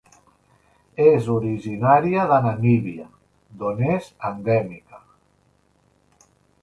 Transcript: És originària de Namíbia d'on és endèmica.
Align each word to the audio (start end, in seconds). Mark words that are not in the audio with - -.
És 1.09 1.27
originària 1.33 2.23
de 2.33 2.39
Namíbia 2.45 3.07
d'on 3.61 3.87
és 3.99 4.09
endèmica. 4.31 5.03